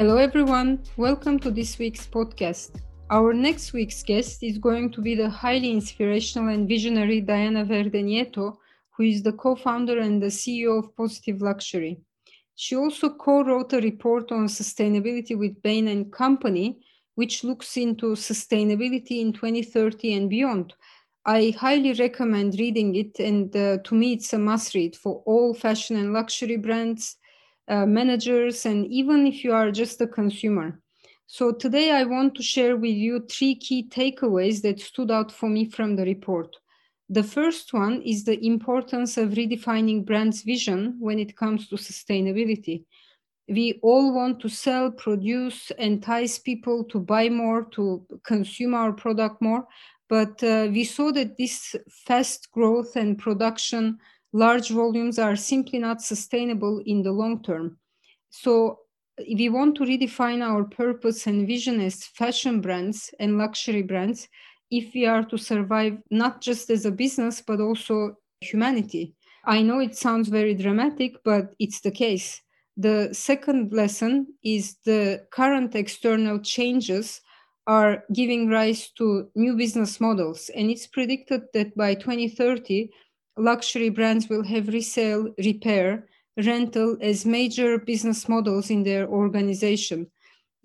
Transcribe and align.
Hello, 0.00 0.16
everyone. 0.16 0.82
Welcome 0.96 1.38
to 1.40 1.50
this 1.50 1.78
week's 1.78 2.06
podcast. 2.06 2.80
Our 3.10 3.34
next 3.34 3.74
week's 3.74 4.02
guest 4.02 4.42
is 4.42 4.56
going 4.56 4.92
to 4.92 5.02
be 5.02 5.14
the 5.14 5.28
highly 5.28 5.70
inspirational 5.70 6.48
and 6.48 6.66
visionary 6.66 7.20
Diana 7.20 7.66
Verde 7.66 8.02
Nieto, 8.02 8.56
who 8.96 9.02
is 9.02 9.22
the 9.22 9.34
co 9.34 9.54
founder 9.54 9.98
and 9.98 10.22
the 10.22 10.28
CEO 10.28 10.78
of 10.78 10.96
Positive 10.96 11.42
Luxury. 11.42 12.00
She 12.54 12.76
also 12.76 13.10
co 13.10 13.44
wrote 13.44 13.74
a 13.74 13.80
report 13.82 14.32
on 14.32 14.46
sustainability 14.46 15.38
with 15.38 15.60
Bain 15.60 15.86
and 15.88 16.10
Company, 16.10 16.78
which 17.16 17.44
looks 17.44 17.76
into 17.76 18.14
sustainability 18.14 19.20
in 19.20 19.34
2030 19.34 20.14
and 20.14 20.30
beyond. 20.30 20.72
I 21.26 21.54
highly 21.58 21.92
recommend 21.92 22.58
reading 22.58 22.94
it, 22.94 23.18
and 23.18 23.54
uh, 23.54 23.76
to 23.84 23.94
me, 23.94 24.14
it's 24.14 24.32
a 24.32 24.38
must 24.38 24.74
read 24.74 24.96
for 24.96 25.22
all 25.26 25.52
fashion 25.52 25.96
and 25.96 26.14
luxury 26.14 26.56
brands, 26.56 27.18
uh, 27.70 27.86
managers, 27.86 28.66
and 28.66 28.86
even 28.88 29.26
if 29.26 29.44
you 29.44 29.52
are 29.52 29.70
just 29.70 30.00
a 30.00 30.06
consumer. 30.06 30.80
So, 31.26 31.52
today 31.52 31.92
I 31.92 32.02
want 32.02 32.34
to 32.34 32.42
share 32.42 32.76
with 32.76 32.96
you 32.96 33.20
three 33.20 33.54
key 33.54 33.88
takeaways 33.88 34.62
that 34.62 34.80
stood 34.80 35.10
out 35.10 35.30
for 35.30 35.48
me 35.48 35.64
from 35.70 35.94
the 35.94 36.04
report. 36.04 36.56
The 37.08 37.22
first 37.22 37.72
one 37.72 38.02
is 38.02 38.24
the 38.24 38.44
importance 38.44 39.16
of 39.16 39.30
redefining 39.30 40.04
brands' 40.04 40.42
vision 40.42 40.96
when 40.98 41.18
it 41.18 41.36
comes 41.36 41.68
to 41.68 41.76
sustainability. 41.76 42.84
We 43.48 43.78
all 43.82 44.12
want 44.12 44.40
to 44.40 44.48
sell, 44.48 44.90
produce, 44.90 45.70
entice 45.78 46.38
people 46.38 46.84
to 46.84 46.98
buy 46.98 47.28
more, 47.28 47.64
to 47.76 48.04
consume 48.24 48.74
our 48.74 48.92
product 48.92 49.40
more, 49.40 49.66
but 50.08 50.42
uh, 50.42 50.68
we 50.72 50.82
saw 50.82 51.12
that 51.12 51.36
this 51.36 51.76
fast 51.88 52.50
growth 52.50 52.96
and 52.96 53.16
production, 53.16 53.98
large 54.32 54.70
volumes 54.70 55.18
are 55.18 55.36
simply 55.36 55.78
not 55.78 56.02
sustainable 56.02 56.82
in 56.86 57.02
the 57.02 57.12
long 57.12 57.42
term. 57.42 57.78
So 58.30 58.80
we 59.18 59.48
want 59.48 59.76
to 59.76 59.84
redefine 59.84 60.42
our 60.42 60.64
purpose 60.64 61.26
and 61.26 61.46
vision 61.46 61.80
as 61.80 62.04
fashion 62.04 62.60
brands 62.60 63.10
and 63.18 63.38
luxury 63.38 63.82
brands 63.82 64.28
if 64.70 64.94
we 64.94 65.04
are 65.04 65.24
to 65.24 65.36
survive 65.36 65.98
not 66.10 66.40
just 66.40 66.70
as 66.70 66.86
a 66.86 66.90
business 66.90 67.42
but 67.44 67.60
also 67.60 68.14
humanity. 68.40 69.14
I 69.44 69.62
know 69.62 69.80
it 69.80 69.96
sounds 69.96 70.28
very 70.28 70.54
dramatic, 70.54 71.16
but 71.24 71.54
it's 71.58 71.80
the 71.80 71.90
case. 71.90 72.40
The 72.76 73.08
second 73.12 73.72
lesson 73.72 74.26
is 74.44 74.76
the 74.84 75.26
current 75.32 75.74
external 75.74 76.38
changes 76.40 77.20
are 77.66 78.04
giving 78.12 78.48
rise 78.48 78.90
to 78.92 79.28
new 79.34 79.56
business 79.56 80.00
models. 80.00 80.50
And 80.54 80.70
it's 80.70 80.86
predicted 80.86 81.42
that 81.52 81.76
by 81.76 81.94
2030, 81.94 82.90
luxury 83.36 83.88
brands 83.88 84.28
will 84.28 84.44
have 84.44 84.68
resale, 84.68 85.28
repair, 85.38 86.08
rental 86.36 86.96
as 87.00 87.26
major 87.26 87.78
business 87.78 88.28
models 88.28 88.70
in 88.70 88.82
their 88.82 89.08
organization. 89.08 90.10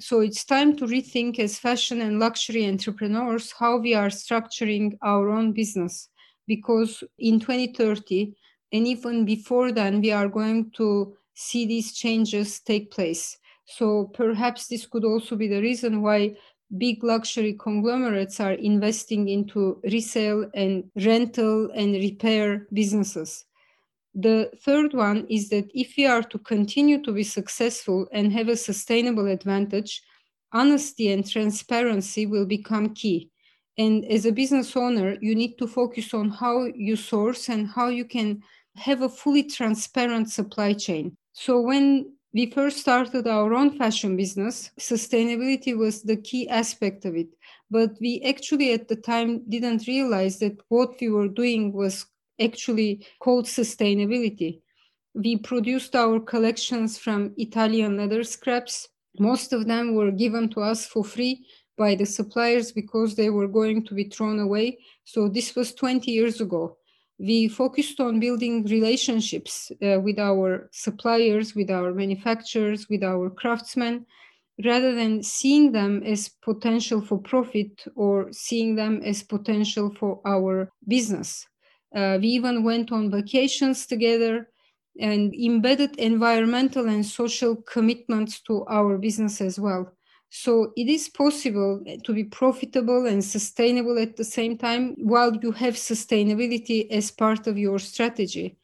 So 0.00 0.20
it's 0.20 0.44
time 0.44 0.76
to 0.76 0.86
rethink 0.86 1.38
as 1.38 1.58
fashion 1.58 2.00
and 2.00 2.18
luxury 2.18 2.66
entrepreneurs 2.66 3.52
how 3.52 3.78
we 3.78 3.94
are 3.94 4.08
structuring 4.08 4.98
our 5.02 5.28
own 5.30 5.52
business. 5.52 6.08
Because 6.46 7.02
in 7.18 7.40
2030, 7.40 8.34
and 8.72 8.86
even 8.86 9.24
before 9.24 9.70
then, 9.72 10.00
we 10.00 10.10
are 10.10 10.28
going 10.28 10.72
to 10.76 11.16
see 11.34 11.64
these 11.64 11.92
changes 11.92 12.60
take 12.60 12.90
place. 12.90 13.38
So 13.66 14.10
perhaps 14.12 14.66
this 14.66 14.84
could 14.84 15.04
also 15.04 15.36
be 15.36 15.48
the 15.48 15.60
reason 15.60 16.02
why 16.02 16.36
big 16.78 17.04
luxury 17.04 17.54
conglomerates 17.54 18.40
are 18.40 18.52
investing 18.52 19.28
into 19.28 19.80
resale 19.84 20.50
and 20.54 20.84
rental 20.96 21.70
and 21.74 21.94
repair 21.94 22.66
businesses. 22.72 23.44
The 24.14 24.50
third 24.64 24.94
one 24.94 25.26
is 25.28 25.48
that 25.48 25.70
if 25.74 25.94
we 25.96 26.06
are 26.06 26.22
to 26.22 26.38
continue 26.38 27.02
to 27.02 27.12
be 27.12 27.24
successful 27.24 28.06
and 28.12 28.32
have 28.32 28.48
a 28.48 28.56
sustainable 28.56 29.26
advantage, 29.26 30.02
honesty 30.52 31.10
and 31.10 31.28
transparency 31.28 32.26
will 32.26 32.46
become 32.46 32.94
key. 32.94 33.30
And 33.76 34.04
as 34.04 34.24
a 34.24 34.32
business 34.32 34.76
owner, 34.76 35.16
you 35.20 35.34
need 35.34 35.58
to 35.58 35.66
focus 35.66 36.14
on 36.14 36.30
how 36.30 36.66
you 36.74 36.94
source 36.94 37.48
and 37.48 37.68
how 37.68 37.88
you 37.88 38.04
can 38.04 38.40
have 38.76 39.02
a 39.02 39.08
fully 39.08 39.42
transparent 39.42 40.30
supply 40.30 40.74
chain. 40.74 41.16
So 41.32 41.60
when 41.60 42.13
we 42.34 42.50
first 42.50 42.78
started 42.78 43.28
our 43.28 43.54
own 43.54 43.78
fashion 43.78 44.16
business, 44.16 44.72
sustainability 44.78 45.76
was 45.76 46.02
the 46.02 46.16
key 46.16 46.48
aspect 46.48 47.04
of 47.04 47.14
it. 47.14 47.28
But 47.70 47.92
we 48.00 48.22
actually 48.26 48.72
at 48.72 48.88
the 48.88 48.96
time 48.96 49.48
didn't 49.48 49.86
realize 49.86 50.40
that 50.40 50.58
what 50.68 51.00
we 51.00 51.10
were 51.10 51.28
doing 51.28 51.72
was 51.72 52.06
actually 52.40 53.06
called 53.20 53.44
sustainability. 53.44 54.60
We 55.14 55.36
produced 55.36 55.94
our 55.94 56.18
collections 56.18 56.98
from 56.98 57.34
Italian 57.36 57.96
leather 57.98 58.24
scraps. 58.24 58.88
Most 59.20 59.52
of 59.52 59.68
them 59.68 59.94
were 59.94 60.10
given 60.10 60.48
to 60.50 60.60
us 60.60 60.86
for 60.86 61.04
free 61.04 61.46
by 61.78 61.94
the 61.94 62.04
suppliers 62.04 62.72
because 62.72 63.14
they 63.14 63.30
were 63.30 63.46
going 63.46 63.84
to 63.86 63.94
be 63.94 64.04
thrown 64.04 64.40
away. 64.40 64.78
So 65.04 65.28
this 65.28 65.54
was 65.54 65.72
20 65.72 66.10
years 66.10 66.40
ago 66.40 66.78
we 67.18 67.48
focused 67.48 68.00
on 68.00 68.20
building 68.20 68.64
relationships 68.64 69.70
uh, 69.82 70.00
with 70.00 70.18
our 70.18 70.68
suppliers, 70.72 71.54
with 71.54 71.70
our 71.70 71.92
manufacturers, 71.94 72.88
with 72.88 73.02
our 73.02 73.30
craftsmen, 73.30 74.04
rather 74.64 74.94
than 74.94 75.22
seeing 75.22 75.72
them 75.72 76.02
as 76.04 76.28
potential 76.42 77.00
for 77.00 77.18
profit 77.18 77.84
or 77.96 78.32
seeing 78.32 78.76
them 78.76 79.00
as 79.04 79.22
potential 79.22 79.94
for 79.98 80.20
our 80.26 80.70
business. 80.86 81.46
Uh, 81.94 82.18
we 82.20 82.28
even 82.28 82.64
went 82.64 82.90
on 82.90 83.10
vacations 83.10 83.86
together 83.86 84.48
and 85.00 85.34
embedded 85.34 85.96
environmental 85.96 86.88
and 86.88 87.04
social 87.04 87.56
commitments 87.56 88.40
to 88.40 88.64
our 88.66 88.96
business 88.98 89.40
as 89.40 89.58
well. 89.58 89.92
So 90.36 90.72
it 90.76 90.88
is 90.88 91.08
possible 91.08 91.80
eh, 91.86 91.98
to 92.02 92.12
be 92.12 92.24
profitable 92.24 93.06
and 93.06 93.24
sustainable 93.24 94.00
at 94.00 94.16
the 94.16 94.24
same 94.24 94.58
time 94.58 94.96
while 94.98 95.32
you 95.36 95.52
have 95.52 95.74
sustainability 95.74 96.90
as 96.90 97.12
part 97.12 97.46
of 97.46 97.56
your 97.56 97.78
strategy. 97.78 98.56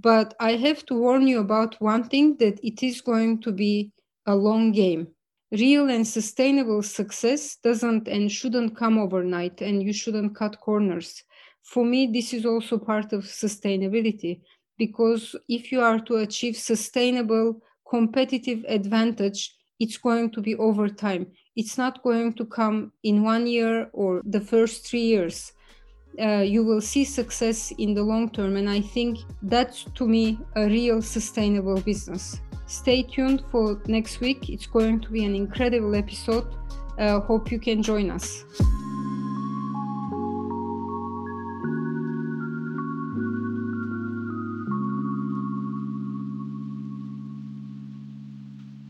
But 0.00 0.34
I 0.38 0.52
have 0.52 0.86
to 0.86 0.94
warn 0.94 1.26
you 1.26 1.40
about 1.40 1.74
one 1.80 2.04
thing 2.04 2.36
that 2.36 2.60
it 2.62 2.84
is 2.84 3.00
going 3.00 3.40
to 3.40 3.50
be 3.50 3.90
a 4.26 4.36
long 4.36 4.70
game. 4.70 5.08
Real 5.50 5.90
and 5.90 6.06
sustainable 6.06 6.84
success 6.84 7.56
doesn't 7.64 8.06
and 8.06 8.30
shouldn't 8.30 8.76
come 8.76 8.96
overnight, 8.96 9.60
and 9.60 9.82
you 9.82 9.92
shouldn't 9.92 10.36
cut 10.36 10.60
corners. 10.60 11.24
For 11.64 11.84
me, 11.84 12.06
this 12.06 12.32
is 12.32 12.46
also 12.46 12.78
part 12.78 13.12
of 13.12 13.24
sustainability 13.24 14.42
because 14.78 15.34
if 15.48 15.72
you 15.72 15.80
are 15.80 15.98
to 15.98 16.18
achieve 16.18 16.56
sustainable 16.56 17.60
competitive 17.90 18.64
advantage, 18.68 19.57
it's 19.80 19.96
going 19.96 20.30
to 20.32 20.40
be 20.40 20.54
over 20.56 20.88
time. 20.88 21.26
It's 21.56 21.78
not 21.78 22.02
going 22.02 22.34
to 22.34 22.44
come 22.44 22.92
in 23.02 23.22
one 23.22 23.46
year 23.46 23.88
or 23.92 24.22
the 24.24 24.40
first 24.40 24.86
three 24.86 25.02
years. 25.02 25.52
Uh, 26.20 26.38
you 26.38 26.64
will 26.64 26.80
see 26.80 27.04
success 27.04 27.72
in 27.78 27.94
the 27.94 28.02
long 28.02 28.30
term. 28.30 28.56
And 28.56 28.68
I 28.68 28.80
think 28.80 29.18
that's 29.42 29.84
to 29.94 30.06
me 30.06 30.38
a 30.56 30.66
real 30.66 31.00
sustainable 31.02 31.80
business. 31.80 32.40
Stay 32.66 33.02
tuned 33.02 33.42
for 33.50 33.80
next 33.86 34.20
week. 34.20 34.50
It's 34.50 34.66
going 34.66 35.00
to 35.00 35.10
be 35.10 35.24
an 35.24 35.34
incredible 35.34 35.94
episode. 35.94 36.46
Uh, 36.98 37.20
hope 37.20 37.52
you 37.52 37.60
can 37.60 37.82
join 37.82 38.10
us. 38.10 38.44